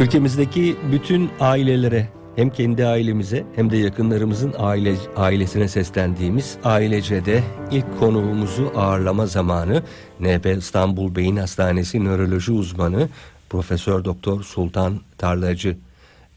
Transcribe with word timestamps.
Ülkemizdeki 0.00 0.76
bütün 0.92 1.30
ailelere 1.40 2.08
hem 2.36 2.50
kendi 2.50 2.86
ailemize 2.86 3.44
hem 3.56 3.70
de 3.70 3.76
yakınlarımızın 3.76 4.54
aile, 4.58 4.94
ailesine 5.16 5.68
seslendiğimiz 5.68 6.58
Ailece'de 6.64 7.42
ilk 7.70 7.98
konuğumuzu 7.98 8.72
ağırlama 8.76 9.26
zamanı 9.26 9.82
NP 10.20 10.46
İstanbul 10.46 11.16
Beyin 11.16 11.36
Hastanesi 11.36 12.04
nöroloji 12.04 12.52
uzmanı 12.52 13.08
Profesör 13.50 14.04
Doktor 14.04 14.42
Sultan 14.42 15.00
Tarlacı 15.18 15.76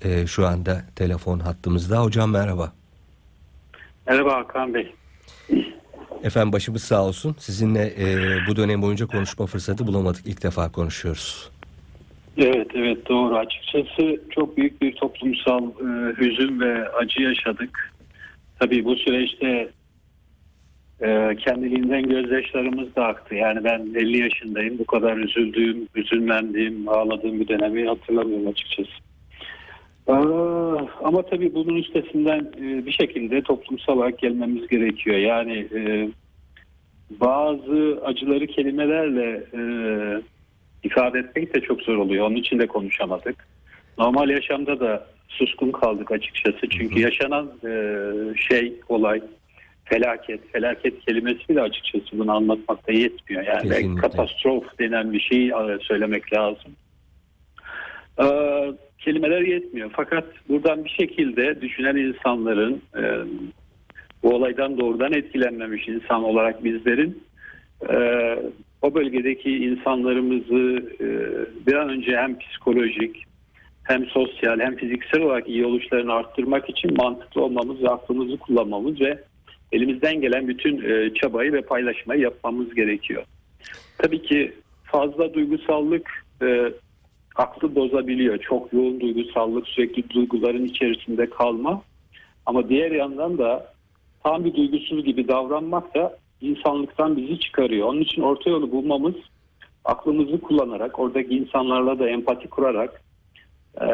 e, 0.01 0.27
şu 0.27 0.47
anda 0.47 0.81
telefon 0.95 1.39
hattımızda. 1.39 2.03
Hocam 2.03 2.31
merhaba. 2.31 2.73
Merhaba 4.07 4.35
Hakan 4.35 4.73
Bey. 4.73 4.95
Efendim 6.23 6.53
başımız 6.53 6.83
sağ 6.83 7.03
olsun. 7.03 7.35
Sizinle 7.39 7.93
e, 7.97 8.37
bu 8.47 8.55
dönem 8.55 8.81
boyunca 8.81 9.07
konuşma 9.07 9.45
fırsatı 9.45 9.87
bulamadık. 9.87 10.21
İlk 10.25 10.43
defa 10.43 10.71
konuşuyoruz. 10.71 11.52
Evet 12.37 12.67
evet 12.75 13.09
doğru. 13.09 13.35
Açıkçası 13.35 14.21
çok 14.29 14.57
büyük 14.57 14.81
bir 14.81 14.95
toplumsal 14.95 15.63
e, 15.69 16.17
hüzün 16.17 16.59
ve 16.59 16.89
acı 16.89 17.21
yaşadık. 17.21 17.93
Tabii 18.59 18.85
bu 18.85 18.95
süreçte 18.95 19.69
e, 21.01 21.35
kendiliğinden 21.35 22.03
gözyaşlarımız 22.03 22.95
da 22.95 23.05
aktı. 23.05 23.35
Yani 23.35 23.63
ben 23.63 23.79
50 23.95 24.17
yaşındayım. 24.17 24.79
Bu 24.79 24.85
kadar 24.85 25.17
üzüldüğüm, 25.17 25.87
üzünlendiğim, 25.95 26.89
ağladığım 26.89 27.39
bir 27.39 27.47
dönemi 27.47 27.87
hatırlamıyorum 27.87 28.47
açıkçası. 28.47 28.91
Aa, 30.07 30.77
ama 31.03 31.21
tabii 31.21 31.53
bunun 31.53 31.75
üstesinden 31.75 32.51
e, 32.57 32.85
bir 32.85 32.91
şekilde 32.91 33.41
toplumsal 33.41 33.97
olarak 33.97 34.19
gelmemiz 34.19 34.67
gerekiyor. 34.67 35.17
Yani 35.17 35.67
e, 35.75 36.09
bazı 37.09 38.01
acıları 38.05 38.47
kelimelerle 38.47 39.43
e, 39.53 39.61
ifade 40.83 41.19
etmek 41.19 41.55
de 41.55 41.61
çok 41.61 41.81
zor 41.81 41.97
oluyor. 41.97 42.27
Onun 42.27 42.35
için 42.35 42.59
de 42.59 42.67
konuşamadık. 42.67 43.47
Normal 43.97 44.29
yaşamda 44.29 44.79
da 44.79 45.07
suskun 45.27 45.71
kaldık 45.71 46.11
açıkçası. 46.11 46.69
Çünkü 46.69 46.99
yaşanan 46.99 47.51
e, 47.65 47.71
şey, 48.49 48.73
olay, 48.89 49.21
felaket. 49.85 50.51
Felaket 50.51 51.05
kelimesi 51.05 51.49
bile 51.49 51.61
açıkçası 51.61 52.19
bunu 52.19 52.31
anlatmakta 52.31 52.91
yetmiyor. 52.91 53.43
Yani 53.43 53.69
Kesinlikle. 53.69 54.01
katastrof 54.01 54.79
denen 54.79 55.13
bir 55.13 55.19
şey 55.19 55.51
söylemek 55.81 56.33
lazım. 56.33 56.71
E, 58.19 58.25
kelimeler 58.99 59.41
yetmiyor. 59.41 59.91
Fakat 59.95 60.25
buradan 60.49 60.85
bir 60.85 60.89
şekilde 60.89 61.61
düşünen 61.61 61.95
insanların 61.95 62.81
e, 62.97 63.01
bu 64.23 64.35
olaydan 64.35 64.77
doğrudan 64.77 65.13
etkilenmemiş 65.13 65.87
insan 65.87 66.23
olarak 66.23 66.63
bizlerin 66.63 67.23
e, 67.89 67.95
o 68.83 68.93
bölgedeki 68.93 69.57
insanlarımızı 69.57 70.91
e, 70.99 71.07
bir 71.67 71.73
an 71.73 71.89
önce 71.89 72.17
hem 72.17 72.39
psikolojik 72.39 73.23
hem 73.83 74.05
sosyal 74.05 74.59
hem 74.59 74.75
fiziksel 74.75 75.21
olarak 75.21 75.49
iyi 75.49 75.65
oluşlarını 75.65 76.13
arttırmak 76.13 76.69
için 76.69 76.97
mantıklı 76.97 77.41
olmamız 77.41 77.83
ve 77.83 77.89
aklımızı 77.89 78.37
kullanmamız 78.37 79.01
ve 79.01 79.23
elimizden 79.71 80.21
gelen 80.21 80.47
bütün 80.47 80.81
e, 80.89 81.13
çabayı 81.13 81.53
ve 81.53 81.61
paylaşmayı 81.61 82.21
yapmamız 82.21 82.75
gerekiyor. 82.75 83.23
Tabii 83.97 84.21
ki 84.21 84.53
fazla 84.83 85.33
duygusallık 85.33 86.09
e, 86.41 86.71
aklı 87.35 87.75
bozabiliyor. 87.75 88.37
Çok 88.37 88.73
yoğun 88.73 88.99
duygusallık, 88.99 89.67
sürekli 89.67 90.09
duyguların 90.09 90.65
içerisinde 90.65 91.29
kalma. 91.29 91.81
Ama 92.45 92.69
diğer 92.69 92.91
yandan 92.91 93.37
da 93.37 93.73
tam 94.23 94.45
bir 94.45 94.53
duygusuz 94.53 95.05
gibi 95.05 95.27
davranmak 95.27 95.95
da 95.95 96.17
insanlıktan 96.43 97.17
bizi 97.17 97.39
çıkarıyor. 97.39 97.87
Onun 97.87 98.01
için 98.01 98.21
orta 98.21 98.49
yolu 98.49 98.71
bulmamız 98.71 99.15
aklımızı 99.85 100.41
kullanarak, 100.41 100.99
oradaki 100.99 101.37
insanlarla 101.37 101.99
da 101.99 102.09
empati 102.09 102.47
kurarak 102.47 103.01
e, 103.81 103.85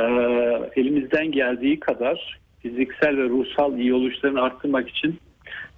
elimizden 0.76 1.32
geldiği 1.32 1.80
kadar 1.80 2.40
fiziksel 2.60 3.18
ve 3.18 3.24
ruhsal 3.24 3.80
iyi 3.80 3.94
oluşlarını 3.94 4.42
arttırmak 4.42 4.90
için 4.90 5.20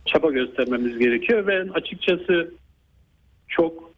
çaba 0.05 0.31
göstermemiz 0.31 0.97
gerekiyor. 0.97 1.47
ve 1.47 1.71
açıkçası 1.73 2.53
çok 3.47 3.91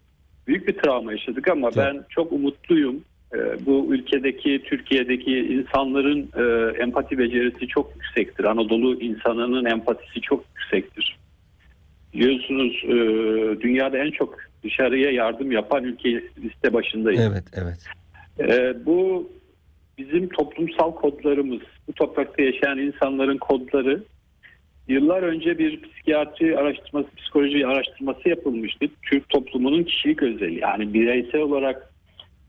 büyük 0.47 0.67
bir 0.67 0.73
travma 0.73 1.11
yaşadık 1.11 1.47
ama 1.47 1.71
Çok. 1.71 1.83
ben 1.83 2.05
çok 2.09 2.31
umutluyum. 2.31 3.03
E, 3.33 3.65
bu 3.65 3.87
ülkedeki, 3.89 4.61
Türkiye'deki 4.65 5.39
insanların 5.39 6.29
e, 6.37 6.77
empati 6.81 7.17
becerisi 7.17 7.67
çok 7.67 7.95
yüksektir. 7.95 8.43
Anadolu 8.43 9.01
insanının 9.01 9.65
empatisi 9.65 10.21
çok 10.21 10.45
yüksektir. 10.55 11.17
Biliyorsunuz 12.13 12.83
e, 12.83 12.95
dünyada 13.61 13.97
en 13.97 14.11
çok 14.11 14.37
dışarıya 14.63 15.11
yardım 15.11 15.51
yapan 15.51 15.83
ülke 15.83 16.09
liste 16.43 16.73
başındayız. 16.73 17.21
Evet, 17.31 17.43
evet. 17.53 17.87
E, 18.39 18.85
bu 18.85 19.31
bizim 19.97 20.29
toplumsal 20.29 20.91
kodlarımız, 20.91 21.61
bu 21.87 21.93
toprakta 21.93 22.43
yaşayan 22.43 22.77
insanların 22.77 23.37
kodları 23.37 24.03
yıllar 24.87 25.23
önce 25.23 25.57
bir 25.57 25.81
psikiyatri 25.81 26.57
araştırması, 26.57 27.07
psikoloji 27.17 27.67
araştırması 27.67 28.29
yapılmıştı. 28.29 28.85
Türk 29.09 29.29
toplumunun 29.29 29.83
kişilik 29.83 30.23
özelliği. 30.23 30.59
Yani 30.59 30.93
bireysel 30.93 31.41
olarak 31.41 31.93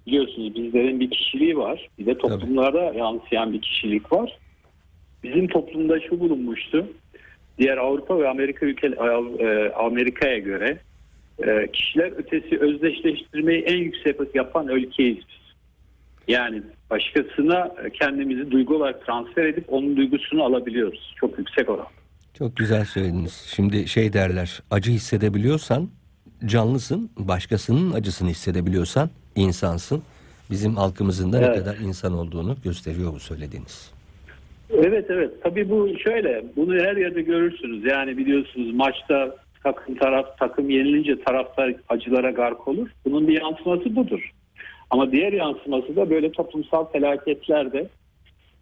biliyorsunuz 0.07 0.55
bizlerin 0.55 1.01
bir 1.01 1.11
kişiliği 1.11 1.57
var. 1.57 1.89
Bir 1.99 2.07
de 2.07 2.19
toplumlarda 2.19 2.95
yansıyan 2.95 3.53
bir 3.53 3.61
kişilik 3.61 4.13
var. 4.13 4.39
Bizim 5.23 5.49
toplumda 5.49 6.01
şu 6.01 6.21
bulunmuştu. 6.21 6.87
Diğer 7.59 7.77
Avrupa 7.77 8.19
ve 8.19 8.29
Amerika 8.29 8.67
ülke 8.67 8.87
e, 8.87 9.73
Amerika'ya 9.73 10.39
göre 10.39 10.79
e, 11.39 11.73
kişiler 11.73 12.13
ötesi 12.17 12.59
özdeşleştirmeyi 12.59 13.63
en 13.63 13.77
yüksek 13.77 14.17
yapan 14.35 14.69
ülkeyiz 14.69 15.17
biz. 15.19 15.45
Yani 16.29 16.63
başkasına 16.91 17.75
kendimizi 18.01 18.51
duygu 18.51 18.77
olarak 18.77 19.07
transfer 19.07 19.45
edip 19.45 19.73
onun 19.73 19.97
duygusunu 19.97 20.45
alabiliyoruz. 20.45 21.15
Çok 21.21 21.39
yüksek 21.39 21.69
oran. 21.71 21.87
Çok 22.39 22.57
güzel 22.57 22.85
söylediniz. 22.85 23.53
Şimdi 23.55 23.89
şey 23.89 24.13
derler, 24.13 24.63
acı 24.71 24.91
hissedebiliyorsan 24.91 25.89
canlısın, 26.47 27.11
başkasının 27.17 27.93
acısını 27.93 28.31
hissedebiliyorsan 28.31 29.11
insansın. 29.37 30.03
Bizim 30.51 30.77
halkımızın 30.77 31.33
da 31.33 31.39
ne 31.41 31.47
Evet. 31.47 31.59
kadar 31.59 31.77
insan 31.77 32.13
olduğunu 32.13 32.57
gösteriyor 32.65 33.13
bu 33.15 33.21
söylediğiniz. 33.21 33.94
Evet 34.83 35.07
evet. 35.09 35.31
Tabii 35.43 35.71
bu 35.71 35.99
şöyle. 35.99 36.45
Bunu 36.57 36.75
her 36.75 36.97
yerde 36.97 37.23
görürsünüz. 37.23 37.85
Yani 37.85 38.17
biliyorsunuz 38.17 38.75
maçta 38.75 39.37
takım 39.63 39.95
taraf 39.95 40.39
takım 40.39 40.71
yenilince 40.71 41.21
taraftar 41.21 41.75
acılara 41.89 42.31
gark 42.31 42.69
olur. 42.69 42.89
Bunun 43.05 43.29
bir 43.29 43.41
yansıması 43.41 43.97
budur. 43.97 44.31
Ama 44.91 45.13
diğer 45.13 45.33
yansıması 45.33 45.97
da 45.97 46.11
böyle 46.11 46.33
toplumsal 46.33 46.85
felaketlerde 46.85 47.89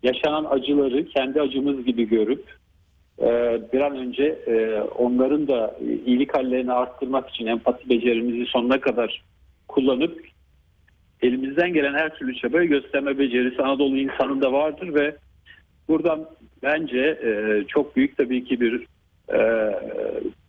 yaşanan 0.02 0.44
acıları 0.44 1.06
kendi 1.06 1.40
acımız 1.40 1.84
gibi 1.84 2.08
görüp 2.08 2.44
e, 3.18 3.60
bir 3.72 3.80
an 3.80 3.96
önce 3.96 4.24
e, 4.46 4.80
onların 4.80 5.48
da 5.48 5.76
iyilik 6.06 6.34
hallerini 6.34 6.72
arttırmak 6.72 7.30
için 7.30 7.46
empati 7.46 7.88
becerimizi 7.88 8.46
sonuna 8.46 8.80
kadar 8.80 9.22
kullanıp 9.68 10.20
elimizden 11.22 11.72
gelen 11.72 11.94
her 11.94 12.14
türlü 12.14 12.36
çabayı 12.36 12.68
gösterme 12.68 13.18
becerisi 13.18 13.62
Anadolu 13.62 13.98
insanında 13.98 14.52
vardır 14.52 14.94
ve 14.94 15.16
buradan 15.88 16.26
bence 16.62 16.98
e, 16.98 17.64
çok 17.68 17.96
büyük 17.96 18.16
tabii 18.16 18.44
ki 18.44 18.60
bir 18.60 18.86
e, 19.28 19.40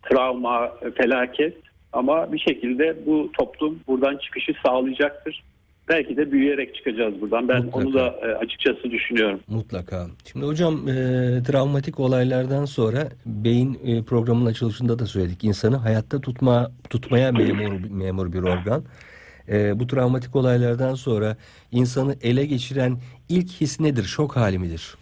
travma, 0.02 0.72
felaket 0.94 1.56
ama 1.92 2.32
bir 2.32 2.38
şekilde 2.38 3.06
bu 3.06 3.32
toplum 3.32 3.80
buradan 3.86 4.16
çıkışı 4.16 4.52
sağlayacaktır. 4.66 5.44
Belki 5.88 6.16
de 6.16 6.32
büyüyerek 6.32 6.74
çıkacağız 6.74 7.20
buradan. 7.20 7.48
Ben 7.48 7.64
Mutlaka. 7.64 7.78
onu 7.78 7.94
da 7.94 8.06
e, 8.06 8.34
açıkçası 8.34 8.90
düşünüyorum. 8.90 9.40
Mutlaka. 9.48 10.06
Şimdi 10.32 10.46
hocam 10.46 10.88
e, 10.88 10.92
travmatik 11.46 12.00
olaylardan 12.00 12.64
sonra 12.64 13.08
beyin 13.26 13.78
e, 13.84 14.02
programının 14.02 14.46
açılışında 14.46 14.98
da 14.98 15.06
söyledik. 15.06 15.44
İnsanı 15.44 15.76
hayatta 15.76 16.20
tutma 16.20 16.70
tutmaya 16.90 17.32
memur 17.32 17.90
memur 17.90 18.32
bir 18.32 18.42
organ. 18.42 18.84
E, 19.48 19.80
bu 19.80 19.86
travmatik 19.86 20.36
olaylardan 20.36 20.94
sonra 20.94 21.36
insanı 21.72 22.16
ele 22.22 22.46
geçiren 22.46 22.98
ilk 23.28 23.50
his 23.50 23.80
nedir? 23.80 24.04
Şok 24.04 24.36
hali 24.36 24.58
midir? 24.58 24.94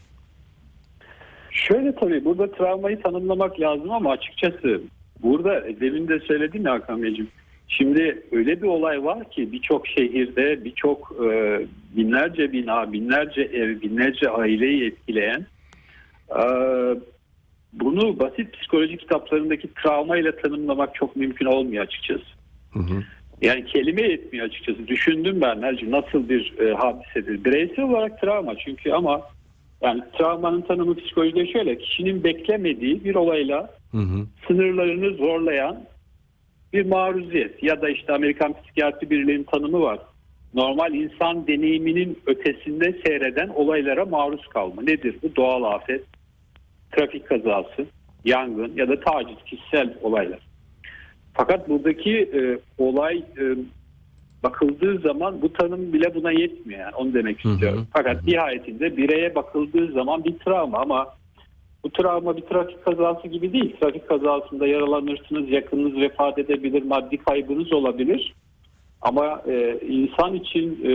Şöyle 1.53 1.95
tabii 1.95 2.25
burada 2.25 2.51
travmayı 2.51 3.03
tanımlamak 3.03 3.61
lazım 3.61 3.91
ama 3.91 4.11
açıkçası 4.11 4.83
burada 5.23 5.65
demin 5.81 6.09
de 6.09 6.21
söyledim 6.21 6.67
ya 6.67 6.73
Hakan 6.73 7.03
Beyciğim. 7.03 7.31
Şimdi 7.69 8.23
öyle 8.33 8.63
bir 8.63 8.67
olay 8.67 9.05
var 9.05 9.31
ki 9.31 9.53
birçok 9.53 9.87
şehirde 9.87 10.65
birçok 10.65 11.17
e, 11.27 11.61
binlerce 11.97 12.53
bina, 12.53 12.93
binlerce 12.93 13.43
ev, 13.43 13.81
binlerce 13.81 14.31
aileyi 14.31 14.87
etkileyen 14.87 15.47
e, 16.31 16.43
bunu 17.73 18.19
basit 18.19 18.53
psikoloji 18.53 18.97
kitaplarındaki 18.97 19.75
travma 19.75 20.17
ile 20.17 20.37
tanımlamak 20.37 20.95
çok 20.95 21.17
mümkün 21.17 21.47
olmuyor 21.47 21.85
açıkçası. 21.85 22.25
Hı 22.73 22.79
hı. 22.79 23.03
Yani 23.43 23.65
kelime 23.65 24.03
yetmiyor 24.03 24.47
açıkçası. 24.47 24.89
Düşündüm 24.89 25.41
ben 25.41 25.61
Nerci 25.61 25.91
nasıl 25.91 26.29
bir 26.29 26.59
e, 26.59 26.75
hadisedir. 26.75 27.45
Bireysel 27.45 27.85
olarak 27.85 28.21
travma 28.21 28.55
çünkü 28.59 28.93
ama 28.93 29.23
yani 29.83 30.03
travmanın 30.19 30.61
tanımı 30.63 30.95
psikolojide 30.95 31.47
şöyle. 31.47 31.79
Kişinin 31.79 32.25
beklemediği 32.25 33.05
bir 33.05 33.15
olayla 33.15 33.71
Hı 33.91 33.99
hı. 33.99 34.27
sınırlarını 34.49 35.17
zorlayan 35.17 35.85
bir 36.73 36.87
maruziyet 36.87 37.63
ya 37.63 37.83
da 37.83 37.91
işte 37.91 38.13
Amerikan 38.13 38.55
Psikiyatri 38.63 39.11
Birliği'nin 39.11 39.45
tanımı 39.45 39.81
var. 39.81 39.99
normal 40.55 40.95
insan 40.95 41.47
deneyiminin 41.47 42.19
ötesinde 42.27 43.01
seyreden 43.07 43.49
olaylara 43.49 44.05
maruz 44.05 44.47
kalma. 44.49 44.83
Nedir 44.83 45.17
bu? 45.23 45.37
Doğal 45.37 45.63
afet, 45.63 46.05
trafik 46.93 47.27
kazası, 47.29 47.87
yangın 48.25 48.73
ya 48.77 48.89
da 48.89 49.01
taciz, 49.01 49.37
kişisel 49.47 49.95
olaylar. 50.03 50.39
Fakat 51.35 51.69
buradaki 51.69 52.17
e, 52.19 52.59
olay 52.79 53.17
e, 53.19 53.43
bakıldığı 54.43 54.99
zaman 54.99 55.43
bu 55.43 55.53
tanım 55.53 55.93
bile 55.93 56.15
buna 56.15 56.33
yetmiyor. 56.33 56.81
Yani 56.81 56.95
onu 56.95 57.15
demek 57.15 57.45
Hı 57.45 57.49
hı. 57.49 57.53
istiyorum. 57.53 57.87
Fakat 57.93 58.25
nihayetinde 58.25 58.97
bireye 58.97 59.35
bakıldığı 59.35 59.93
zaman 59.93 60.25
bir 60.25 60.39
travma 60.39 60.79
ama 60.79 61.07
bu 61.85 61.91
travma 61.91 62.37
bir 62.37 62.43
trafik 62.43 62.85
kazası 62.85 63.29
gibi 63.29 63.53
değil. 63.53 63.77
Trafik 63.81 64.09
kazasında 64.09 64.67
yaralanırsınız, 64.67 65.51
yakınınız 65.51 65.97
vefat 65.97 66.39
edebilir, 66.39 66.83
maddi 66.83 67.17
kaybınız 67.17 67.73
olabilir. 67.73 68.35
Ama 69.03 69.43
e, 69.47 69.79
insan 69.89 70.35
için 70.35 70.81
e, 70.85 70.93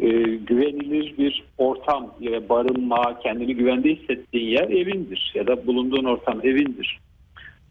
e, 0.00 0.08
güvenilir 0.36 1.18
bir 1.18 1.44
ortam, 1.58 2.14
ya 2.20 2.48
barınma, 2.48 3.20
kendini 3.22 3.56
güvende 3.56 3.94
hissettiğin 3.94 4.48
yer 4.48 4.68
evindir 4.68 5.32
ya 5.34 5.46
da 5.46 5.66
bulunduğun 5.66 6.04
ortam 6.04 6.40
evindir. 6.42 7.00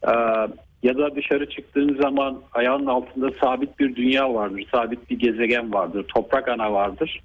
Ee, 0.08 0.12
ya 0.84 0.98
da 0.98 1.16
dışarı 1.16 1.50
çıktığın 1.50 2.02
zaman 2.02 2.42
ayağının 2.54 2.86
altında 2.86 3.30
sabit 3.42 3.80
bir 3.80 3.96
dünya 3.96 4.34
vardır, 4.34 4.66
sabit 4.72 5.10
bir 5.10 5.20
gezegen 5.20 5.74
vardır, 5.74 6.06
toprak 6.16 6.48
ana 6.48 6.74
vardır. 6.74 7.22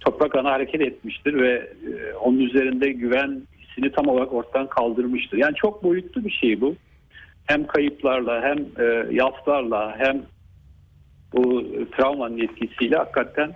Toprak 0.00 0.36
ana 0.36 0.50
hareket 0.50 0.80
etmiştir 0.80 1.34
ve 1.34 1.52
e, 1.52 2.14
onun 2.14 2.38
üzerinde 2.38 2.92
güven 2.92 3.42
hissini 3.60 3.92
tam 3.92 4.08
olarak 4.08 4.32
ortadan 4.32 4.66
kaldırmıştır. 4.66 5.38
Yani 5.38 5.54
çok 5.54 5.84
boyutlu 5.84 6.24
bir 6.24 6.30
şey 6.30 6.60
bu. 6.60 6.74
Hem 7.46 7.66
kayıplarla 7.66 8.42
hem 8.42 8.58
e, 8.58 9.20
hem 9.98 10.22
bu 11.32 11.60
e, 11.60 11.90
travmanın 11.96 12.38
etkisiyle 12.38 12.96
hakikaten 12.96 13.52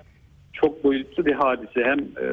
çok 0.52 0.84
boyutlu 0.84 1.26
bir 1.26 1.32
hadise. 1.32 1.84
Hem 1.84 1.98
e, 1.98 2.26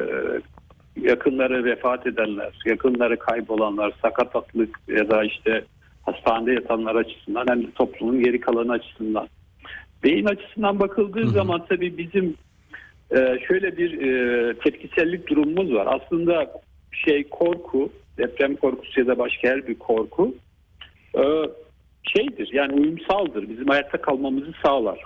yakınları 0.96 1.64
vefat 1.64 2.06
edenler, 2.06 2.52
yakınları 2.66 3.18
kaybolanlar, 3.18 3.92
sakatlık 4.02 4.80
ya 4.88 5.10
da 5.10 5.24
işte 5.24 5.64
hastanede 6.12 6.52
yatanlar 6.52 6.94
açısından 6.94 7.46
hem 7.48 7.62
de 7.62 7.70
toplumun 7.70 8.24
geri 8.24 8.40
kalanı 8.40 8.72
açısından. 8.72 9.28
Beyin 10.04 10.24
açısından 10.24 10.80
bakıldığı 10.80 11.22
Hı 11.22 11.26
hı. 11.26 11.30
zaman 11.30 11.66
tabii 11.68 11.98
bizim 11.98 12.34
e, 13.10 13.38
şöyle 13.48 13.76
bir 13.76 14.00
e, 14.00 14.54
tepkisellik 14.54 15.28
durumumuz 15.28 15.74
var. 15.74 16.00
Aslında 16.00 16.52
şey 16.92 17.28
korku, 17.28 17.92
deprem 18.18 18.56
korkusu 18.56 19.00
ya 19.00 19.06
da 19.06 19.18
başka 19.18 19.48
her 19.48 19.68
bir 19.68 19.74
korku 19.74 20.34
e, 21.14 21.22
şeydir 22.16 22.50
yani 22.52 22.72
uyumsaldır. 22.72 23.48
Bizim 23.48 23.68
hayatta 23.68 24.00
kalmamızı 24.00 24.52
sağlar. 24.64 24.98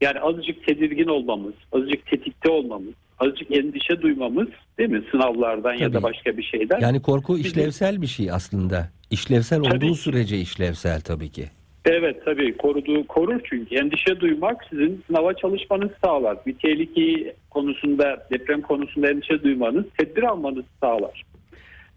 Yani 0.00 0.20
azıcık 0.20 0.66
tedirgin 0.66 1.08
olmamız, 1.08 1.54
azıcık 1.72 2.06
tetikte 2.06 2.50
olmamız, 2.50 2.94
azıcık 3.18 3.56
endişe 3.56 4.02
duymamız 4.02 4.48
değil 4.78 4.90
mi 4.90 5.02
sınavlardan 5.10 5.74
ya 5.74 5.88
da 5.88 5.92
Tabii. 5.92 6.02
başka 6.02 6.36
bir 6.36 6.42
şeyden. 6.42 6.80
Yani 6.80 7.02
korku 7.02 7.38
işlevsel 7.38 8.02
bir 8.02 8.06
şey 8.06 8.30
aslında. 8.30 8.88
İşlevsel 9.10 9.62
Tabii 9.62 9.84
olduğu 9.84 9.94
sürece 9.94 10.38
işlevsel 10.38 11.00
tabii 11.00 11.30
ki. 11.30 11.44
Evet 11.84 12.24
tabii 12.24 12.56
koruduğu 12.56 13.06
korur 13.06 13.40
çünkü 13.44 13.74
endişe 13.74 14.20
duymak 14.20 14.64
sizin 14.70 15.04
sınava 15.06 15.34
çalışmanızı 15.34 15.94
sağlar. 16.04 16.38
Bir 16.46 16.54
tehlikeyi 16.54 17.32
konusunda 17.50 18.26
deprem 18.30 18.62
konusunda 18.62 19.10
endişe 19.10 19.42
duymanız 19.42 19.84
tedbir 19.98 20.22
almanızı 20.22 20.66
sağlar. 20.80 21.24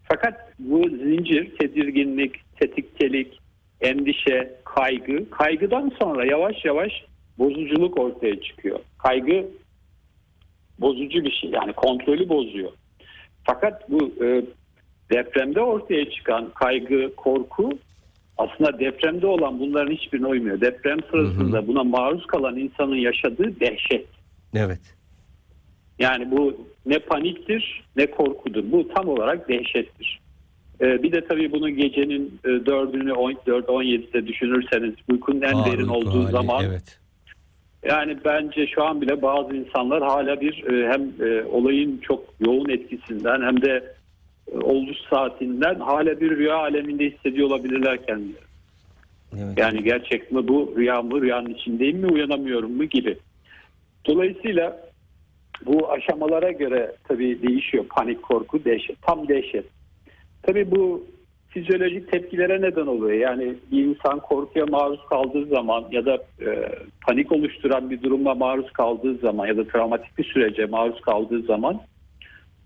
Fakat 0.04 0.54
bu 0.60 0.90
zincir 0.90 1.58
tedirginlik, 1.58 2.36
tetiktelik, 2.60 3.40
endişe, 3.82 4.56
kaygı, 4.64 5.30
kaygıdan 5.30 5.92
sonra 6.00 6.26
yavaş 6.26 6.66
yavaş 6.66 6.92
bozuculuk 7.38 8.00
ortaya 8.00 8.42
çıkıyor. 8.42 8.80
Kaygı 8.98 9.46
bozucu 10.80 11.24
bir 11.24 11.32
şey 11.32 11.50
yani 11.50 11.74
kontrolü 11.74 12.30
bozuyor. 12.30 12.72
Fakat 13.44 13.90
bu 13.90 14.26
e, 14.26 14.42
depremde 15.12 15.62
ortaya 15.62 16.10
çıkan 16.10 16.50
kaygı, 16.50 17.16
korku 17.16 17.70
aslında 18.38 18.80
depremde 18.80 19.28
olan 19.28 19.60
bunların 19.60 19.92
hiçbirine 19.92 20.28
uymuyor. 20.28 20.62
Deprem 20.62 20.98
sırasında 21.12 21.68
buna 21.68 21.84
maruz 21.84 22.28
kalan 22.28 22.58
insanın 22.58 22.96
yaşadığı 22.96 23.60
dehşet. 23.60 24.08
Evet. 24.56 24.96
Yani 26.00 26.32
bu 26.32 26.68
ne 26.86 27.00
paniktir 27.00 27.84
ne 27.96 28.12
korkudur. 28.12 28.64
Bu 28.72 28.88
tam 28.88 29.08
olarak 29.08 29.50
dehşettir. 29.50 30.22
Ee, 30.82 31.04
bir 31.04 31.12
de 31.12 31.28
tabii 31.28 31.52
bunu 31.52 31.70
gecenin 31.70 32.40
e, 32.46 32.48
4'ünü 32.48 33.12
4-17'de 33.12 34.28
düşünürseniz 34.28 34.94
uykunun 35.12 35.42
en 35.42 35.54
Aa, 35.54 35.66
derin 35.66 35.88
uyku 35.88 35.94
olduğu 35.94 36.24
hali, 36.24 36.32
zaman 36.32 36.66
Evet. 36.66 37.00
yani 37.84 38.18
bence 38.26 38.68
şu 38.68 38.84
an 38.84 39.02
bile 39.02 39.22
bazı 39.22 39.56
insanlar 39.56 40.04
hala 40.04 40.42
bir 40.42 40.64
e, 40.64 40.92
hem 40.92 41.28
e, 41.28 41.44
olayın 41.44 41.98
çok 41.98 42.24
yoğun 42.40 42.70
etkisinden 42.70 43.42
hem 43.42 43.62
de 43.62 43.94
oluş 44.52 44.98
saatinden 45.10 45.76
hala 45.76 46.22
bir 46.22 46.38
rüya 46.38 46.56
aleminde 46.56 47.10
hissediyor 47.10 47.48
olabilirler 47.48 48.06
kendileri. 48.06 48.44
Evet. 49.38 49.58
Yani 49.58 49.84
gerçek 49.84 50.32
mi 50.32 50.48
bu 50.48 50.74
rüya 50.78 51.02
mı 51.02 51.22
rüyanın 51.22 51.50
içindeyim 51.50 51.98
mi 51.98 52.08
uyanamıyorum 52.08 52.72
mu 52.72 52.84
gibi. 52.84 53.18
Dolayısıyla 54.06 54.80
bu 55.66 55.92
aşamalara 55.92 56.52
göre 56.52 56.96
tabii 57.08 57.42
değişiyor 57.42 57.86
panik, 57.90 58.24
korku, 58.24 58.66
dehşet, 58.66 59.02
tam 59.02 59.28
dehşet. 59.28 59.66
Tabii 60.44 60.72
bu 60.72 61.08
fizyolojik 61.50 62.12
tepkilere 62.12 62.62
neden 62.62 62.88
oluyor. 62.88 63.18
Yani 63.18 63.56
bir 63.72 63.86
insan 63.86 64.20
korkuya 64.20 64.66
maruz 64.66 65.00
kaldığı 65.10 65.46
zaman 65.46 65.86
ya 65.92 66.06
da 66.06 66.16
e, 66.16 66.50
panik 67.08 67.32
oluşturan 67.32 67.90
bir 67.90 68.02
duruma 68.02 68.36
maruz 68.36 68.72
kaldığı 68.72 69.16
zaman 69.16 69.48
ya 69.48 69.58
da 69.58 69.68
travmatik 69.68 70.18
bir 70.18 70.24
sürece 70.24 70.66
maruz 70.66 71.02
kaldığı 71.02 71.42
zaman 71.42 71.82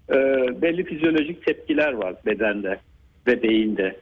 e, 0.09 0.15
belli 0.61 0.83
fizyolojik 0.83 1.45
tepkiler 1.45 1.93
var 1.93 2.15
bedende 2.25 2.79
ve 3.27 3.43
beyinde. 3.43 3.99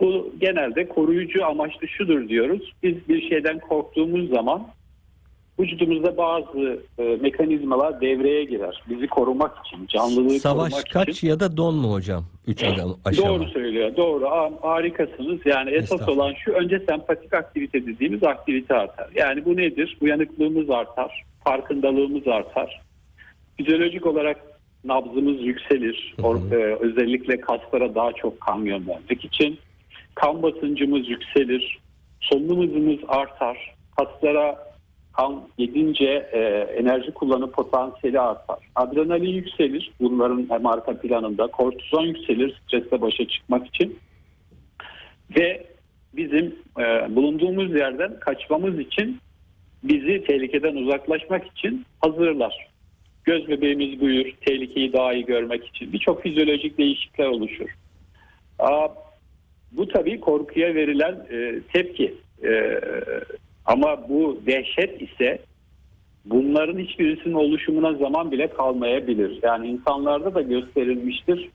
Bu 0.00 0.34
genelde 0.40 0.88
koruyucu 0.88 1.46
amaçlı 1.46 1.88
şudur 1.88 2.28
diyoruz. 2.28 2.72
Biz 2.82 3.08
bir 3.08 3.28
şeyden 3.28 3.58
korktuğumuz 3.58 4.30
zaman 4.30 4.66
vücudumuzda 5.60 6.16
bazı 6.16 6.80
e, 6.98 7.02
mekanizmalar 7.02 8.00
devreye 8.00 8.44
girer. 8.44 8.82
Bizi 8.90 9.06
korumak 9.06 9.66
için, 9.66 9.86
canlılığı 9.86 10.38
Savaş 10.38 10.72
korumak 10.72 10.90
kaç 10.92 11.08
için. 11.08 11.28
ya 11.28 11.40
da 11.40 11.56
don 11.56 11.74
mu 11.74 11.92
hocam? 11.92 12.24
Üç 12.46 12.64
adam 12.64 12.96
aşama. 13.04 13.28
Doğru 13.28 13.48
söylüyor. 13.48 13.96
Doğru. 13.96 14.28
Aa, 14.28 14.50
Harikasınız. 14.62 15.40
Yani 15.44 15.70
esas 15.70 16.08
olan 16.08 16.32
şu 16.44 16.52
önce 16.52 16.78
sempatik 16.88 17.34
aktivite 17.34 17.86
dediğimiz 17.86 18.22
aktivite 18.22 18.74
artar. 18.74 19.08
Yani 19.14 19.44
bu 19.44 19.56
nedir? 19.56 19.96
Uyanıklığımız 20.00 20.70
artar. 20.70 21.24
Farkındalığımız 21.44 22.28
artar. 22.28 22.80
Fizyolojik 23.56 24.06
olarak 24.06 24.51
nabzımız 24.84 25.40
yükselir. 25.40 26.14
Hı 26.20 26.56
e, 26.56 26.76
özellikle 26.80 27.40
kaslara 27.40 27.94
daha 27.94 28.12
çok 28.12 28.40
kan 28.40 28.64
göndermek 28.64 29.24
için. 29.24 29.58
Kan 30.14 30.42
basıncımız 30.42 31.08
yükselir. 31.08 31.78
Solunum 32.20 32.68
hızımız 32.68 32.98
artar. 33.08 33.74
Kaslara 33.96 34.72
kan 35.12 35.42
gidince 35.58 36.28
e, 36.32 36.38
enerji 36.78 37.10
kullanım 37.10 37.50
potansiyeli 37.50 38.20
artar. 38.20 38.58
Adrenalin 38.74 39.34
yükselir. 39.34 39.92
Bunların 40.00 40.46
hem 40.50 40.66
arka 40.66 41.00
planında 41.00 41.46
kortizon 41.46 42.02
yükselir 42.02 42.60
stresle 42.66 43.00
başa 43.00 43.28
çıkmak 43.28 43.66
için. 43.66 43.98
Ve 45.36 45.66
bizim 46.16 46.56
e, 46.80 47.16
bulunduğumuz 47.16 47.74
yerden 47.74 48.20
kaçmamız 48.20 48.78
için 48.78 49.18
bizi 49.82 50.24
tehlikeden 50.24 50.76
uzaklaşmak 50.76 51.46
için 51.46 51.84
hazırlar. 52.00 52.71
Göz 53.24 53.48
bebeğimiz 53.48 54.00
buyur, 54.00 54.32
tehlikeyi 54.46 54.92
daha 54.92 55.12
iyi 55.12 55.24
görmek 55.24 55.66
için. 55.66 55.92
Birçok 55.92 56.22
fizyolojik 56.22 56.78
değişiklikler 56.78 57.26
oluşur. 57.26 57.68
Bu 59.72 59.88
tabii 59.88 60.20
korkuya 60.20 60.74
verilen 60.74 61.26
e, 61.30 61.60
tepki. 61.72 62.14
E, 62.44 62.80
ama 63.66 64.08
bu 64.08 64.40
dehşet 64.46 65.02
ise 65.02 65.38
bunların 66.24 66.78
hiçbirisinin 66.78 67.34
oluşumuna 67.34 67.92
zaman 67.92 68.32
bile 68.32 68.46
kalmayabilir. 68.46 69.38
Yani 69.42 69.66
insanlarda 69.68 70.34
da 70.34 70.42
gösterilmiştir. 70.42 71.48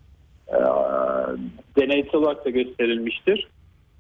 E, 0.48 0.58
deneysel 1.78 2.16
olarak 2.16 2.46
da 2.46 2.50
gösterilmiştir. 2.50 3.48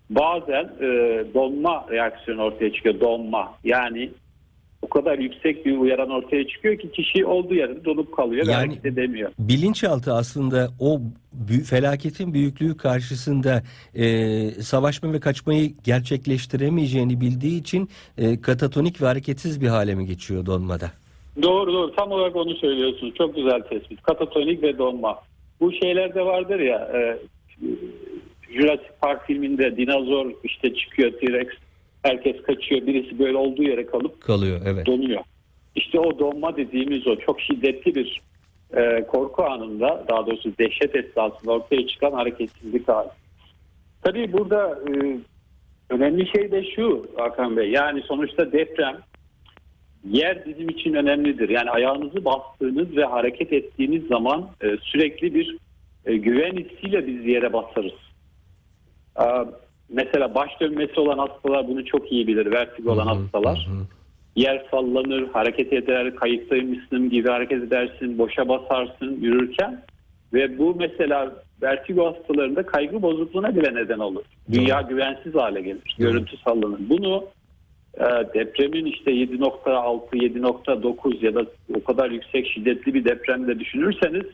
Bazen 0.10 0.64
e, 0.82 0.88
donma 1.34 1.86
reaksiyonu 1.92 2.42
ortaya 2.42 2.74
çıkıyor. 2.74 3.00
Donma. 3.00 3.54
Yani 3.64 4.10
o 4.88 4.89
kadar 4.89 5.20
yüksek 5.20 5.65
bir 5.65 5.77
uyaran 5.77 6.10
ortaya 6.10 6.48
çıkıyor 6.48 6.77
ki 6.77 6.91
kişi 6.91 7.25
olduğu 7.25 7.56
yerde 7.56 7.86
donup 7.86 8.15
kalıyor 8.15 8.48
ve 8.48 8.51
Yani- 8.51 8.65
hareket 8.67 8.86
edemiyor. 8.86 9.32
Bilinçaltı 9.39 10.13
aslında 10.13 10.70
o 10.79 11.01
felaketin 11.70 12.34
büyüklüğü 12.34 12.77
karşısında 12.77 13.63
e, 13.96 14.06
savaşma 14.50 15.13
ve 15.13 15.20
kaçmayı 15.20 15.74
gerçekleştiremeyeceğini 15.84 17.22
bildiği 17.22 17.62
için 17.62 17.89
e, 18.17 18.41
katatonik 18.41 19.01
ve 19.01 19.06
hareketsiz 19.06 19.62
bir 19.62 19.67
hale 19.67 19.96
mi 19.96 20.06
geçiyor 20.06 20.46
donmada? 20.46 20.91
Doğru 21.41 21.74
doğru 21.74 21.96
tam 21.96 22.12
olarak 22.12 22.36
onu 22.36 22.56
söylüyorsunuz. 22.56 23.13
Çok 23.17 23.36
güzel 23.36 23.62
tespit. 23.62 24.01
Katatonik 24.01 24.63
ve 24.63 24.77
donma. 24.77 25.20
Bu 25.60 25.72
şeyler 25.72 26.15
de 26.15 26.25
vardır 26.25 26.60
ya 26.60 26.77
e, 26.94 27.17
Jurassic 28.53 28.91
Park 29.01 29.25
filminde 29.27 29.77
dinozor 29.77 30.32
işte 30.44 30.75
çıkıyor 30.75 31.12
T-Rex 31.12 31.48
herkes 32.08 32.42
kaçıyor 32.42 32.88
birisi 32.88 33.20
böyle 33.20 33.38
olduğu 33.38 33.64
yere 33.64 33.86
kalıp 33.86 34.22
Kalıyor 34.22 34.62
evet. 34.66 34.86
donuyor. 34.86 35.22
işte 35.76 36.00
o 36.00 36.20
donma 36.20 36.58
dediğimiz 36.58 37.08
o 37.08 37.16
çok 37.16 37.42
şiddetli 37.42 37.96
bir 37.96 38.22
e, 38.76 39.04
korku 39.08 39.44
anında 39.44 40.06
daha 40.10 40.26
doğrusu 40.28 40.58
dehşet 40.60 40.96
esnasında 40.96 41.52
ortaya 41.52 41.88
çıkan 41.88 42.12
hareketsizlik 42.12 42.88
hali. 42.88 43.10
Tabii 44.02 44.34
burada 44.34 44.80
e, 44.90 45.18
önemli 45.90 46.28
şey 46.28 46.52
de 46.52 46.64
şu 46.76 47.08
Hakan 47.18 47.58
Bey 47.58 47.72
yani 47.72 48.02
sonuçta 48.02 48.52
deprem 48.52 48.98
yer 50.10 50.46
bizim 50.46 50.70
için 50.70 50.94
önemlidir. 50.94 51.50
Yani 51.50 51.70
ayağınızı 51.70 52.26
bastığınız 52.26 52.98
ve 52.98 53.04
hareket 53.06 53.54
ettiğiniz 53.54 54.08
zaman 54.08 54.50
e, 54.62 54.78
sürekli 54.82 55.36
bir 55.36 55.58
e, 56.06 56.18
güven 56.18 56.58
hissiyle 56.58 57.08
biz 57.08 57.26
yere 57.26 57.54
basarız. 57.54 57.94
E, 59.20 59.26
mesela 59.89 60.36
baş 60.36 60.50
dönmesi 60.62 61.00
olan 61.00 61.17
hastalar 61.17 61.67
bunu 61.67 61.86
çok 61.86 62.12
iyi 62.12 62.27
bilir. 62.27 62.51
Vertigo 62.51 62.91
olan 62.91 63.08
hastalar. 63.08 63.67
hı 63.70 63.72
hı. 63.72 63.86
Yer 64.36 64.65
sallanır, 64.72 65.27
hareket 65.34 65.74
eder, 65.74 66.15
kayıktaymışsın 66.15 67.10
gibi 67.10 67.29
hareket 67.29 67.63
edersin, 67.63 68.17
boşa 68.17 68.50
basarsın 68.50 69.17
yürürken. 69.22 69.82
Ve 70.34 70.58
bu 70.58 70.75
mesela 70.75 71.32
vertigo 71.62 72.06
hastalarında 72.06 72.65
kaygı 72.65 73.01
bozukluğuna 73.01 73.56
bile 73.56 73.75
neden 73.75 74.00
olur. 74.00 74.24
Dünya 74.51 74.82
güvensiz 74.82 75.36
hale 75.36 75.62
gelir, 75.62 75.96
görüntü 75.98 76.38
sallanır. 76.38 76.79
Bunu 76.89 77.24
e, 77.98 78.06
depremin 78.34 78.86
işte 78.86 79.12
7.6, 79.12 80.10
7.9 80.12 81.25
ya 81.25 81.36
da 81.36 81.46
o 81.75 81.84
kadar 81.84 82.12
yüksek 82.12 82.48
şiddetli 82.48 82.94
bir 82.94 83.06
depremde 83.06 83.60
düşünürseniz 83.60 84.25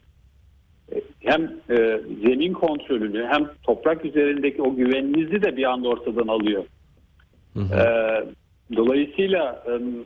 hem 1.20 1.52
e, 1.70 2.02
zemin 2.26 2.54
kontrolünü 2.54 3.28
hem 3.30 3.50
toprak 3.64 4.06
üzerindeki 4.06 4.62
o 4.62 4.76
güveninizi 4.76 5.42
de 5.42 5.58
bir 5.58 5.64
anda 5.64 5.88
ortadan 5.90 6.28
alıyor. 6.28 6.64
Hı 7.54 7.60
hı. 7.60 7.76
Ee, 7.76 8.26
dolayısıyla 8.76 9.64
ım, 9.68 10.06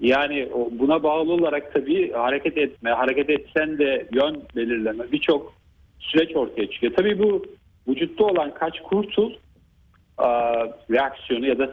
yani 0.00 0.48
buna 0.70 1.02
bağlı 1.02 1.32
olarak 1.32 1.74
tabii 1.74 2.12
hareket 2.12 2.58
etme, 2.58 2.90
hareket 2.90 3.30
etsen 3.30 3.78
de 3.78 4.08
yön 4.12 4.42
belirleme 4.56 5.12
birçok 5.12 5.54
süreç 5.98 6.36
ortaya 6.36 6.70
çıkıyor. 6.70 6.92
Tabii 6.96 7.18
bu 7.18 7.44
vücutta 7.88 8.24
olan 8.24 8.54
kaç 8.54 8.80
kurtul 8.82 9.32
aa, 10.18 10.66
reaksiyonu 10.90 11.46
ya 11.46 11.58
da 11.58 11.72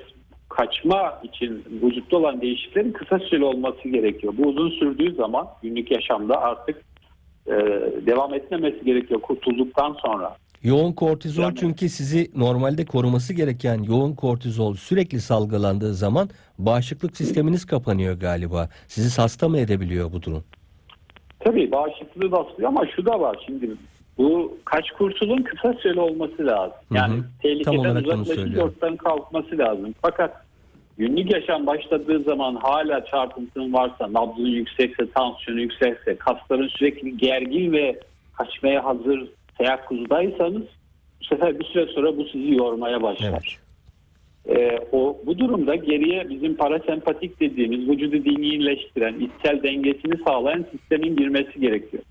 kaçma 0.49 1.21
için 1.23 1.63
vücutta 1.83 2.17
olan 2.17 2.41
değişikliklerin 2.41 2.91
kısa 2.91 3.19
süreli 3.19 3.43
olması 3.43 3.89
gerekiyor. 3.89 4.33
Bu 4.37 4.47
uzun 4.47 4.69
sürdüğü 4.69 5.13
zaman 5.15 5.47
günlük 5.63 5.91
yaşamda 5.91 6.41
artık 6.41 6.88
e, 7.47 7.51
devam 8.05 8.33
etmemesi 8.33 8.85
gerekiyor 8.85 9.21
kurtulduktan 9.21 9.95
sonra. 10.05 10.35
Yoğun 10.63 10.93
kortizol 10.93 11.43
Yani- 11.43 11.55
çünkü 11.55 11.89
sizi 11.89 12.31
normalde 12.35 12.85
koruması 12.85 13.33
gereken 13.33 13.83
yoğun 13.83 14.13
kortizol 14.13 14.75
sürekli 14.75 15.19
salgılandığı 15.21 15.93
zaman 15.93 16.29
bağışıklık 16.57 17.17
sisteminiz 17.17 17.65
kapanıyor 17.65 18.19
galiba. 18.19 18.69
Sizi 18.87 19.21
hasta 19.21 19.49
mı 19.49 19.57
edebiliyor 19.59 20.11
bu 20.11 20.21
durum? 20.21 20.43
Tabii 21.39 21.71
bağışıklığı 21.71 22.31
baskılıyor 22.31 22.69
ama 22.69 22.87
şu 22.95 23.05
da 23.05 23.19
var 23.19 23.43
şimdi 23.45 23.69
bu 24.17 24.57
kaç 24.65 24.91
kurtulun 24.91 25.43
kısa 25.43 25.73
süreli 25.73 25.99
olması 25.99 26.45
lazım. 26.45 26.77
Yani 26.93 27.13
Hı 27.13 27.17
hı. 27.17 27.23
Tehlikeden 27.41 27.95
uzaklaşıp 27.95 28.57
ortadan 28.63 28.97
kalkması 28.97 29.57
lazım. 29.57 29.95
Fakat 30.01 30.45
günlük 30.99 31.33
yaşam 31.33 31.67
başladığı 31.67 32.23
zaman 32.23 32.55
hala 32.55 33.05
çarpıntın 33.05 33.73
varsa, 33.73 34.13
nabzın 34.13 34.45
yüksekse, 34.45 35.11
tansiyonu 35.11 35.61
yüksekse, 35.61 36.15
kasların 36.15 36.67
sürekli 36.67 37.17
gergin 37.17 37.71
ve 37.71 37.99
kaçmaya 38.37 38.85
hazır 38.85 39.27
teyakkuzdaysanız 39.57 40.63
bu 41.21 41.25
sefer 41.25 41.59
bir 41.59 41.65
süre 41.65 41.85
sonra 41.85 42.17
bu 42.17 42.25
sizi 42.25 42.53
yormaya 42.53 43.01
başlar. 43.01 43.59
Evet. 44.45 44.59
Ee, 44.59 44.79
o 44.91 45.17
bu 45.25 45.37
durumda 45.37 45.75
geriye 45.75 46.29
bizim 46.29 46.55
parasempatik 46.55 47.39
dediğimiz 47.39 47.89
vücudu 47.89 48.25
dinginleştiren, 48.25 49.19
içsel 49.19 49.63
dengesini 49.63 50.23
sağlayan 50.27 50.65
sistemin 50.71 51.15
girmesi 51.15 51.59
gerekiyor. 51.59 52.03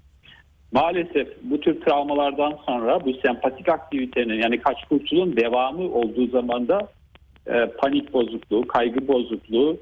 Maalesef 0.72 1.28
bu 1.42 1.60
tür 1.60 1.80
travmalardan 1.80 2.58
sonra 2.66 3.04
bu 3.04 3.14
sempatik 3.14 3.68
aktivitenin 3.68 4.42
yani 4.42 4.58
kaç 4.58 4.84
kurtulun 4.84 5.36
devamı 5.36 5.94
olduğu 5.94 6.26
zaman 6.26 6.68
da 6.68 6.88
panik 7.78 8.12
bozukluğu, 8.12 8.66
kaygı 8.66 9.08
bozukluğu, 9.08 9.76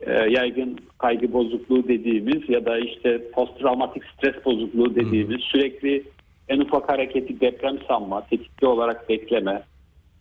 e, 0.00 0.12
yaygın 0.12 0.78
kaygı 0.98 1.32
bozukluğu 1.32 1.88
dediğimiz 1.88 2.48
ya 2.48 2.64
da 2.64 2.78
işte 2.78 3.30
posttraumatik 3.30 4.02
stres 4.04 4.44
bozukluğu 4.44 4.94
dediğimiz 4.94 5.40
sürekli 5.40 6.04
en 6.48 6.60
ufak 6.60 6.88
hareketi 6.88 7.40
deprem 7.40 7.78
sanma, 7.88 8.26
tetikli 8.26 8.66
olarak 8.66 9.08
bekleme, 9.08 9.62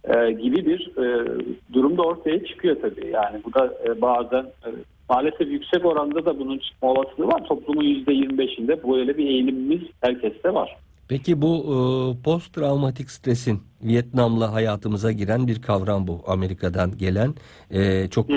e, 0.03 0.31
gibi 0.31 0.65
bir 0.65 0.91
e, 0.97 1.25
durumda 1.73 2.01
ortaya 2.01 2.45
çıkıyor 2.45 2.75
tabii. 2.81 3.07
Yani 3.07 3.41
bu 3.45 3.53
da 3.53 3.73
e, 3.87 4.01
bazen 4.01 4.43
e, 4.43 4.67
maalesef 5.09 5.47
yüksek 5.47 5.85
oranda 5.85 6.25
da 6.25 6.39
bunun 6.39 6.57
çıkma 6.57 6.89
olasılığı 6.89 7.27
var. 7.27 7.45
Toplumun 7.45 7.83
%25'inde 7.83 8.93
böyle 8.93 9.17
bir 9.17 9.27
eğilimimiz 9.27 9.81
herkeste 10.01 10.53
var. 10.53 10.77
Peki 11.09 11.41
bu 11.41 11.53
e, 11.57 11.75
post 12.23 12.53
travmatik 12.53 13.11
stresin 13.11 13.61
Vietnam'la 13.83 14.53
hayatımıza 14.53 15.11
giren 15.11 15.47
bir 15.47 15.61
kavram 15.61 16.07
bu 16.07 16.23
Amerika'dan 16.27 16.97
gelen 16.97 17.33
E, 17.71 18.07
çok 18.09 18.29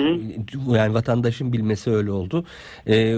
yani 0.75 0.93
vatandaşın 0.93 1.53
bilmesi 1.53 1.91
öyle 1.91 2.11
oldu. 2.11 2.45
E, 2.87 3.15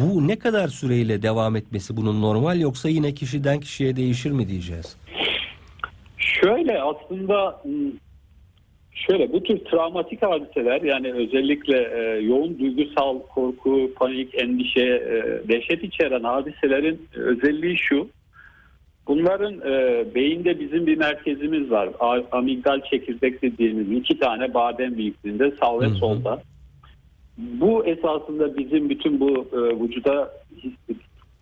bu 0.00 0.28
ne 0.28 0.38
kadar 0.38 0.68
süreyle 0.68 1.22
devam 1.22 1.56
etmesi 1.56 1.96
bunun 1.96 2.22
normal 2.22 2.60
yoksa 2.60 2.88
yine 2.88 3.14
kişiden 3.14 3.60
kişiye 3.60 3.96
değişir 3.96 4.30
mi 4.30 4.48
diyeceğiz? 4.48 4.96
Şöyle 6.16 6.82
aslında 6.82 7.60
hmm, 7.62 7.92
şöyle 8.92 9.32
bu 9.32 9.42
tür 9.42 9.58
travmatik 9.58 10.22
hadiseler 10.22 10.82
yani 10.82 11.12
özellikle 11.12 11.78
e, 11.78 12.20
yoğun 12.20 12.58
duygusal 12.58 13.18
korku, 13.18 13.90
panik, 13.96 14.34
endişe, 14.34 14.80
e, 14.80 15.48
dehşet 15.48 15.84
içeren 15.84 16.22
hadiselerin 16.22 17.08
özelliği 17.14 17.78
şu. 17.78 18.08
Bunların 19.06 19.60
e, 19.60 20.04
beyinde 20.14 20.60
bizim 20.60 20.86
bir 20.86 20.96
merkezimiz 20.98 21.70
var. 21.70 21.88
A- 22.00 22.22
amigdal 22.32 22.80
çekirdek 22.90 23.42
dediğimiz 23.42 23.90
iki 23.98 24.18
tane 24.18 24.54
badem 24.54 24.96
büyüklüğünde 24.96 25.52
sağ 25.62 25.80
ve 25.80 25.84
Hı 25.86 25.90
hı. 25.90 25.94
solda. 25.94 26.42
Bu 27.38 27.86
esasında 27.86 28.56
bizim 28.56 28.88
bütün 28.90 29.20
bu 29.20 29.30
e, 29.52 29.80
vücuda 29.84 30.32
his- 30.62 30.96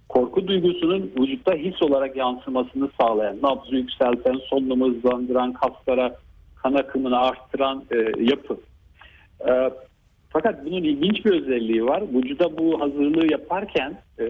korku 0.09 0.47
duygusunun 0.47 1.11
vücutta 1.19 1.55
his 1.55 1.83
olarak 1.83 2.17
yansımasını 2.17 2.89
sağlayan, 3.01 3.37
nabzı 3.43 3.77
yükselten, 3.77 4.37
solunumu 4.51 4.89
hızlandıran, 4.95 5.53
kaslara 5.53 6.17
kan 6.63 6.75
akımını 6.75 7.19
arttıran 7.19 7.85
e, 7.91 7.97
yapı. 8.23 8.57
E, 9.49 9.71
fakat 10.31 10.65
bunun 10.67 10.83
ilginç 10.83 11.25
bir 11.25 11.31
özelliği 11.43 11.85
var. 11.87 12.03
Vücuda 12.15 12.59
bu 12.59 12.81
hazırlığı 12.81 13.33
yaparken 13.33 13.95
e, 14.21 14.25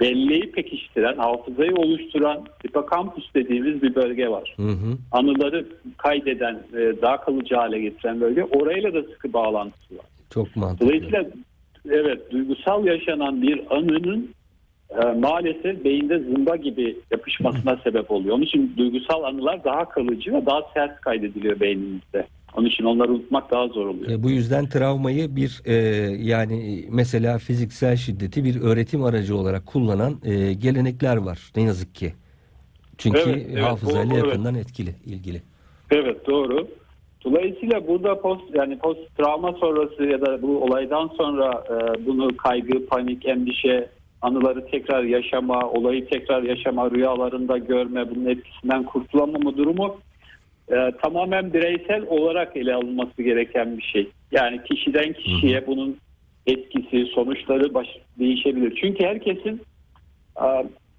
belleği 0.00 0.52
pekiştiren, 0.52 1.16
hafızayı 1.16 1.74
oluşturan 1.74 2.44
hipokampüs 2.66 3.34
dediğimiz 3.34 3.82
bir 3.82 3.94
bölge 3.94 4.28
var. 4.28 4.54
Hı 4.56 4.62
hı. 4.62 4.96
Anıları 5.12 5.66
kaydeden, 5.96 6.54
e, 6.54 7.02
daha 7.02 7.20
kalıcı 7.20 7.54
hale 7.54 7.80
getiren 7.80 8.20
bölge. 8.20 8.44
Orayla 8.44 8.94
da 8.94 9.02
sıkı 9.02 9.32
bağlantısı 9.32 9.98
var. 9.98 10.06
Çok 10.30 10.56
mantıklı. 10.56 10.86
Dolayısıyla 10.86 11.24
evet 11.90 12.30
duygusal 12.30 12.86
yaşanan 12.86 13.42
bir 13.42 13.76
anının 13.76 14.30
e, 14.90 15.04
maalesef 15.04 15.84
beyinde 15.84 16.18
zımba 16.18 16.56
gibi 16.56 16.96
yapışmasına 17.10 17.76
sebep 17.84 18.10
oluyor. 18.10 18.34
Onun 18.34 18.44
için 18.44 18.74
duygusal 18.76 19.22
anılar 19.22 19.64
daha 19.64 19.88
kalıcı 19.88 20.32
ve 20.32 20.46
daha 20.46 20.62
sert 20.74 21.00
kaydediliyor 21.00 21.60
beynimizde. 21.60 22.26
Onun 22.56 22.66
için 22.66 22.84
onları 22.84 23.12
unutmak 23.12 23.50
daha 23.50 23.68
zor 23.68 23.86
oluyor. 23.86 24.10
E, 24.10 24.22
bu 24.22 24.30
yüzden 24.30 24.68
travmayı 24.68 25.36
bir 25.36 25.62
e, 25.64 25.74
yani 26.18 26.84
mesela 26.90 27.38
fiziksel 27.38 27.96
şiddeti 27.96 28.44
bir 28.44 28.60
öğretim 28.60 29.04
aracı 29.04 29.36
olarak 29.36 29.66
kullanan 29.66 30.14
e, 30.24 30.52
gelenekler 30.52 31.16
var 31.16 31.52
ne 31.56 31.62
yazık 31.62 31.94
ki. 31.94 32.12
Çünkü 32.98 33.18
Evet, 33.30 33.46
evet, 33.52 33.64
hafızayla 33.64 34.10
bu- 34.10 34.14
evet. 34.14 34.24
yakından 34.26 34.54
etkili, 34.54 34.94
ilgili. 35.06 35.42
Evet 35.90 36.26
doğru. 36.26 36.68
Dolayısıyla 37.24 37.88
burada 37.88 38.20
post 38.20 38.42
yani 38.54 38.78
post 38.78 39.16
travma 39.18 39.52
sonrası 39.52 40.04
ya 40.04 40.20
da 40.20 40.42
bu 40.42 40.64
olaydan 40.64 41.10
sonra 41.16 41.64
e, 41.70 42.06
bunu 42.06 42.36
kaygı, 42.36 42.86
panik, 42.86 43.26
endişe 43.26 43.88
anıları 44.22 44.66
tekrar 44.66 45.02
yaşama, 45.02 45.70
olayı 45.70 46.08
tekrar 46.08 46.42
yaşama, 46.42 46.90
rüyalarında 46.90 47.58
görme, 47.58 48.10
bunun 48.10 48.26
etkisinden 48.26 48.84
kurtulamama 48.84 49.56
durumu 49.56 49.96
e, 50.70 50.92
tamamen 51.02 51.52
bireysel 51.52 52.02
olarak 52.06 52.56
ele 52.56 52.74
alınması 52.74 53.22
gereken 53.22 53.78
bir 53.78 53.82
şey. 53.82 54.08
Yani 54.32 54.60
kişiden 54.64 55.12
kişiye 55.12 55.66
bunun 55.66 55.96
etkisi, 56.46 57.06
sonuçları 57.14 57.74
baş, 57.74 57.86
değişebilir. 58.18 58.78
Çünkü 58.80 59.04
herkesin 59.04 59.62
e, 60.36 60.46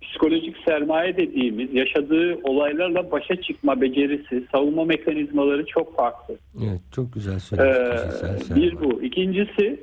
psikolojik 0.01 0.55
sermaye 0.65 1.17
dediğimiz 1.17 1.73
yaşadığı 1.73 2.35
olaylarla 2.43 3.11
başa 3.11 3.41
çıkma 3.41 3.81
becerisi, 3.81 4.43
savunma 4.51 4.85
mekanizmaları 4.85 5.65
çok 5.65 5.95
farklı. 5.95 6.35
Evet, 6.63 6.81
çok 6.95 7.13
güzel 7.13 7.35
Ee, 7.35 7.39
söylediniz. 7.39 8.13
sermaye. 8.19 8.61
bir 8.63 8.79
bu. 8.79 9.01
İkincisi 9.03 9.79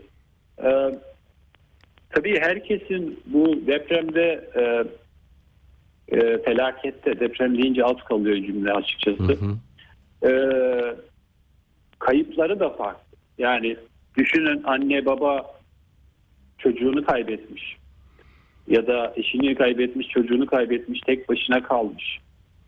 e, 0.64 0.70
tabii 2.10 2.40
herkesin 2.40 3.20
bu 3.26 3.66
depremde 3.66 4.48
e, 4.56 4.84
e, 6.16 6.42
felakette 6.42 7.20
deprem 7.20 7.58
deyince 7.58 7.84
az 7.84 7.96
kalıyor 8.08 8.36
cümle 8.36 8.72
açıkçası. 8.72 9.22
Hı 9.22 9.32
hı. 9.32 9.54
E, 10.22 10.30
kayıpları 11.98 12.60
da 12.60 12.70
farklı. 12.70 13.18
Yani 13.38 13.76
düşünün 14.16 14.62
anne 14.64 15.06
baba 15.06 15.46
çocuğunu 16.58 17.04
kaybetmiş 17.04 17.78
ya 18.68 18.86
da 18.86 19.12
eşini 19.16 19.54
kaybetmiş, 19.54 20.08
çocuğunu 20.08 20.46
kaybetmiş, 20.46 21.00
tek 21.00 21.28
başına 21.28 21.62
kalmış. 21.62 22.18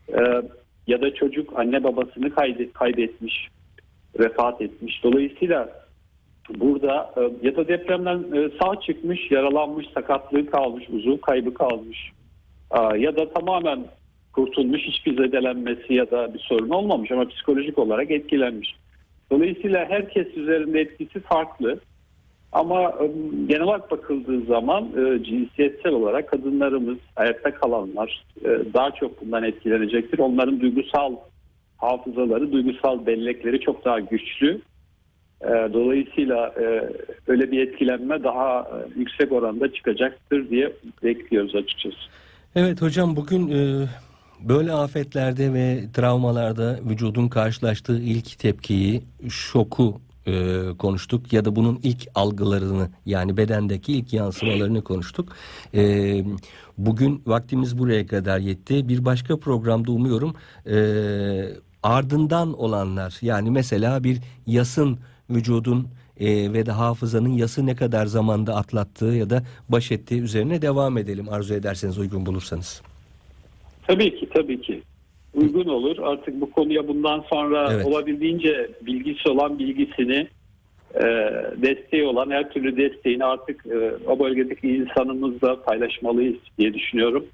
Ee, 0.08 0.42
ya 0.86 1.02
da 1.02 1.14
çocuk 1.14 1.58
anne 1.58 1.84
babasını 1.84 2.34
kaybetmiş, 2.72 3.48
vefat 4.18 4.60
etmiş. 4.60 5.04
Dolayısıyla 5.04 5.68
burada 6.58 7.14
e, 7.16 7.46
ya 7.46 7.56
da 7.56 7.68
depremden 7.68 8.18
e, 8.18 8.50
sağ 8.62 8.80
çıkmış, 8.80 9.30
yaralanmış, 9.30 9.86
sakatlığı 9.94 10.46
kalmış, 10.46 10.84
uzuv 10.88 11.18
kaybı 11.18 11.54
kalmış. 11.54 12.12
Ya 12.98 13.16
da 13.16 13.32
tamamen 13.32 13.84
kurtulmuş, 14.32 14.80
hiçbir 14.80 15.16
zedelenmesi 15.16 15.94
ya 15.94 16.10
da 16.10 16.34
bir 16.34 16.38
sorun 16.38 16.70
olmamış 16.70 17.10
ama 17.10 17.28
psikolojik 17.28 17.78
olarak 17.78 18.10
etkilenmiş. 18.10 18.76
Dolayısıyla 19.30 19.86
herkes 19.88 20.36
üzerinde 20.36 20.80
etkisi 20.80 21.20
farklı. 21.20 21.80
Ama 22.52 22.82
e, 22.82 23.10
genel 23.46 23.62
olarak 23.62 23.90
bakıldığı 23.90 24.40
zaman 24.46 24.84
e, 24.84 25.24
cinsiyetsel 25.24 25.92
olarak 25.92 26.28
kadınlarımız, 26.28 26.98
hayatta 27.14 27.54
kalanlar 27.54 28.24
e, 28.44 28.48
daha 28.74 28.90
çok 28.90 29.22
bundan 29.22 29.44
etkilenecektir. 29.44 30.18
Onların 30.18 30.60
duygusal 30.60 31.16
hafızaları, 31.76 32.52
duygusal 32.52 33.06
bellekleri 33.06 33.60
çok 33.60 33.84
daha 33.84 34.00
güçlü. 34.00 34.60
Dolayısıyla 35.72 36.54
öyle 37.26 37.50
bir 37.52 37.68
etkilenme 37.68 38.24
daha 38.24 38.70
yüksek 38.96 39.32
oranda 39.32 39.72
çıkacaktır 39.72 40.50
diye 40.50 40.72
bekliyoruz 41.04 41.54
açıkçası. 41.54 41.96
Evet 42.56 42.82
hocam 42.82 43.16
bugün 43.16 43.48
böyle 44.44 44.72
afetlerde 44.72 45.54
ve 45.54 45.84
travmalarda 45.92 46.80
vücudun 46.88 47.28
karşılaştığı 47.28 47.98
ilk 47.98 48.38
tepkiyi, 48.38 49.02
şoku 49.28 50.00
e, 50.26 50.64
konuştuk 50.78 51.32
ya 51.32 51.44
da 51.44 51.56
bunun 51.56 51.80
ilk 51.82 52.08
algılarını 52.14 52.90
yani 53.06 53.36
bedendeki 53.36 53.92
ilk 53.92 54.12
yansımalarını 54.12 54.84
konuştuk. 54.84 55.32
E, 55.74 56.24
bugün 56.78 57.22
vaktimiz 57.26 57.78
buraya 57.78 58.06
kadar 58.06 58.38
yetti. 58.38 58.88
Bir 58.88 59.04
başka 59.04 59.36
programda 59.36 59.92
umuyorum 59.92 60.34
e, 60.66 60.76
ardından 61.82 62.60
olanlar 62.60 63.18
yani 63.22 63.50
mesela 63.50 64.04
bir 64.04 64.20
yasın 64.46 64.98
vücudun 65.30 65.88
e, 66.20 66.52
ve 66.52 66.66
de 66.66 66.72
hafızanın 66.72 67.28
yası 67.28 67.66
ne 67.66 67.76
kadar 67.76 68.06
zamanda 68.06 68.56
atlattığı 68.56 69.06
ya 69.06 69.30
da 69.30 69.42
baş 69.68 69.92
ettiği 69.92 70.20
üzerine 70.20 70.62
devam 70.62 70.98
edelim 70.98 71.28
arzu 71.28 71.54
ederseniz 71.54 71.98
uygun 71.98 72.26
bulursanız. 72.26 72.82
Tabii 73.94 74.20
ki 74.20 74.28
tabii 74.34 74.60
ki 74.60 74.82
uygun 75.34 75.64
olur. 75.66 75.96
Artık 76.02 76.40
bu 76.40 76.50
konuya 76.50 76.88
bundan 76.88 77.24
sonra 77.30 77.72
Evet. 77.72 77.86
olabildiğince 77.86 78.70
bilgisi 78.82 79.28
olan 79.28 79.58
bilgisini 79.58 80.28
e, 80.94 81.02
desteği 81.56 82.02
olan 82.04 82.30
her 82.30 82.50
türlü 82.52 82.76
desteğini 82.76 83.24
artık 83.24 83.66
e, 83.66 84.06
o 84.06 84.18
bölgedeki 84.18 84.68
insanımızla 84.76 85.62
paylaşmalıyız 85.62 86.36
diye 86.58 86.74
düşünüyorum. 86.74 87.26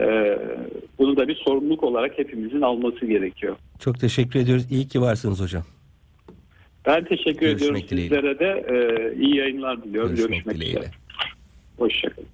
E, 0.00 0.38
bunu 0.98 1.16
da 1.16 1.28
bir 1.28 1.34
sorumluluk 1.34 1.82
olarak 1.82 2.18
hepimizin 2.18 2.60
alması 2.60 3.06
gerekiyor. 3.06 3.56
Çok 3.80 4.00
teşekkür 4.00 4.40
ediyoruz. 4.40 4.66
İyi 4.72 4.88
ki 4.88 5.00
varsınız 5.00 5.40
hocam. 5.40 5.62
Ben 6.86 7.04
teşekkür 7.04 7.40
Görüşmek 7.40 7.56
ediyorum 7.56 7.80
dileğiyle. 7.90 8.16
sizlere 8.16 8.38
de 8.38 8.64
e, 8.70 9.14
iyi 9.24 9.36
yayınlar 9.36 9.82
diliyorum. 9.84 10.08
Görüşmek 10.10 10.30
Görüşmek, 10.30 10.56
dileğiyle. 10.56 10.78
üzere. 10.80 10.90
Hoşçakalın. 11.78 12.28